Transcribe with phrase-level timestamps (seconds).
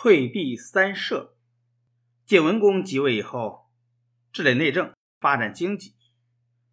[0.00, 1.34] 退避三舍。
[2.24, 3.68] 晋文公即位以后，
[4.30, 5.96] 治理内政，发展经济，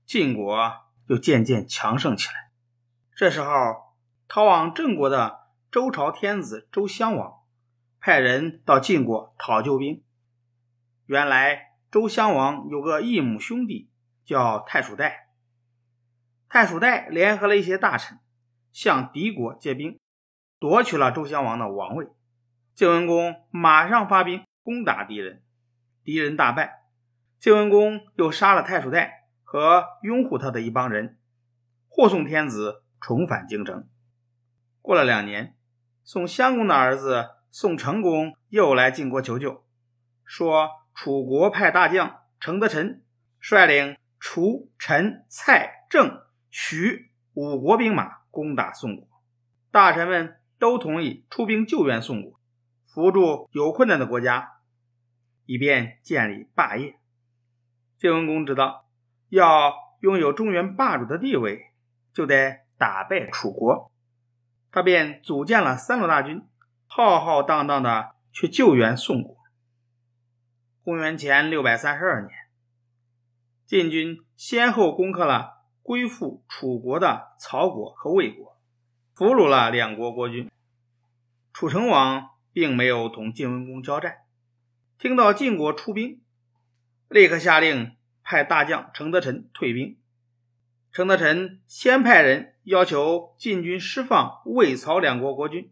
[0.05, 0.71] 晋国
[1.07, 2.51] 又渐渐强盛起来。
[3.15, 3.49] 这时候，
[4.27, 5.39] 逃往郑国的
[5.71, 7.39] 周朝天子周襄王
[7.99, 10.03] 派人到晋国讨救兵。
[11.07, 13.89] 原来，周襄王有个异母兄弟
[14.23, 15.29] 叫太叔代，
[16.47, 18.19] 太叔代联合了一些大臣，
[18.71, 19.99] 向敌国借兵，
[20.59, 22.07] 夺取了周襄王的王位。
[22.75, 25.41] 晋文公马上发兵攻打敌人，
[26.03, 26.83] 敌人大败。
[27.39, 31.17] 晋文公又杀了太叔代和拥护他的一帮人，
[31.87, 33.87] 护送天子重返京城。
[34.81, 35.55] 过了两年，
[36.03, 39.65] 宋襄公的儿子宋成公又来晋国求救，
[40.25, 43.05] 说楚国派大将程德臣
[43.39, 49.07] 率领楚、陈、蔡、郑、徐五国兵马攻打宋国，
[49.71, 52.37] 大臣们都同意出兵救援宋国。
[52.95, 54.53] 扶助有困难的国家，
[55.45, 56.97] 以便建立霸业。
[57.97, 58.87] 晋文公知道，
[59.27, 61.73] 要拥有中原霸主的地位，
[62.13, 63.91] 就得打败楚国。
[64.71, 66.47] 他便组建了三路大军，
[66.87, 69.35] 浩浩荡荡的去救援宋国。
[70.81, 72.33] 公元前六百三十二年，
[73.65, 78.57] 晋军先后攻克了归附楚国的曹国和魏国，
[79.13, 80.49] 俘虏了两国国君。
[81.51, 82.29] 楚成王。
[82.55, 84.19] 并没有同晋文公交战，
[84.97, 86.21] 听到晋国出兵，
[87.09, 89.97] 立刻下令派大将程德臣退兵。
[90.93, 95.69] 程德臣先派人要求晋军释放魏、曹两国国君，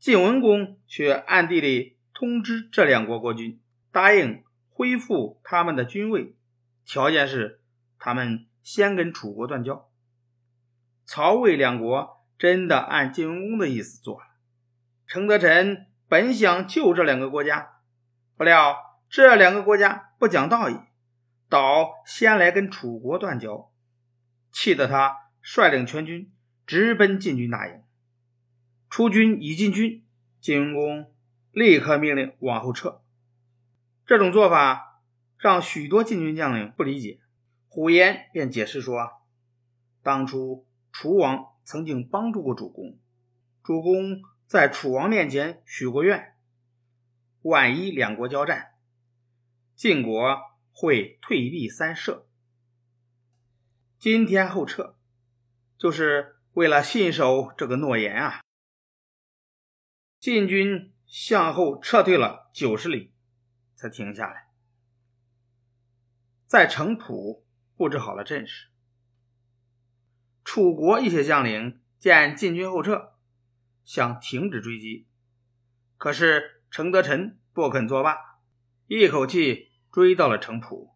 [0.00, 3.60] 晋文公却暗地里通知这两国国君，
[3.92, 6.34] 答应恢复他们的军位，
[6.84, 7.62] 条件是
[8.00, 9.88] 他们先跟楚国断交。
[11.04, 14.26] 曹魏两国真的按晋文公的意思做了，
[15.06, 15.86] 程德臣。
[16.10, 17.74] 本想救这两个国家，
[18.36, 18.76] 不料
[19.08, 20.76] 这两个国家不讲道义，
[21.48, 23.70] 倒先来跟楚国断交，
[24.50, 26.32] 气得他率领全军
[26.66, 27.84] 直奔晋军大营。
[28.88, 30.04] 楚军已进军，
[30.40, 31.14] 晋文公
[31.52, 33.04] 立刻命令往后撤。
[34.04, 35.00] 这种做法
[35.38, 37.20] 让许多晋军将领不理解，
[37.68, 39.12] 虎延便解释说：
[40.02, 42.98] 当初楚王曾经帮助过主公，
[43.62, 44.20] 主公。
[44.50, 46.36] 在楚王面前许过愿，
[47.42, 48.72] 万一两国交战，
[49.76, 50.40] 晋国
[50.72, 52.28] 会退避三舍。
[53.96, 54.96] 今天后撤，
[55.78, 58.40] 就是为了信守这个诺言啊！
[60.18, 63.14] 晋军向后撤退了九十里，
[63.76, 64.48] 才停下来，
[66.46, 67.44] 在城濮
[67.76, 68.66] 布置好了阵势。
[70.42, 73.19] 楚国一些将领见晋军后撤。
[73.84, 75.06] 想停止追击，
[75.96, 78.16] 可是程德臣不肯作罢，
[78.86, 80.94] 一口气追到了城濮，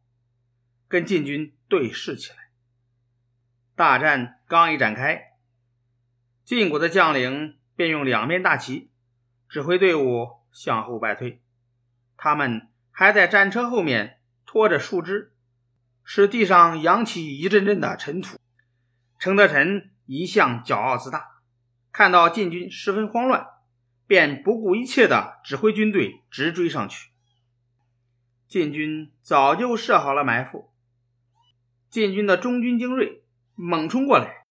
[0.87, 2.51] 跟晋军对视起来。
[3.75, 5.33] 大战刚一展开，
[6.45, 8.93] 晋国的将领便用两面大旗
[9.49, 11.43] 指挥队伍向后败退，
[12.17, 15.35] 他们还在战车后面拖着树枝，
[16.05, 18.39] 使地上扬起一阵阵的尘土。
[19.19, 21.34] 程德臣一向骄傲自大。
[21.95, 23.47] 看到晋军十分慌乱，
[24.05, 27.11] 便不顾一切地指挥军队直追上去。
[28.49, 30.73] 晋军早就设好了埋伏，
[31.89, 33.23] 晋军的中军精锐
[33.55, 34.43] 猛冲过来，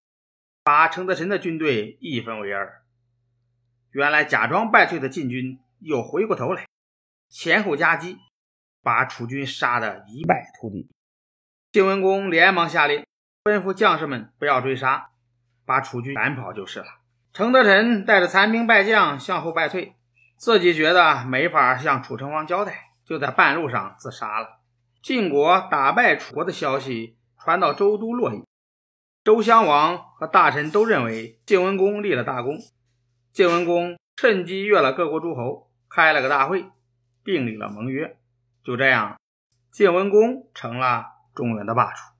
[0.64, 2.82] 把程德臣的军队一分为二。
[3.92, 6.66] 原来假装败退的晋军又回过头来，
[7.28, 8.20] 前后夹击，
[8.82, 10.90] 把楚军杀得一败涂地。
[11.74, 13.06] 晋文公连忙下令，
[13.44, 15.10] 吩咐将士们不要追杀，
[15.66, 17.03] 把楚军赶跑就是了。
[17.34, 19.96] 程德臣带着残兵败将向后败退，
[20.38, 24.60] 自己觉得没法向楚成王交代，就在半路上自杀了。
[25.02, 28.44] 晋国打败楚国的消息传到周都洛邑，
[29.24, 32.60] 周襄王和大臣都认为晋文公立了大功。
[33.32, 36.68] 晋文公趁机约了各国诸侯，开了个大会，
[37.24, 38.16] 订立了盟约。
[38.64, 39.20] 就这样，
[39.72, 42.13] 晋文公成了中原的霸主。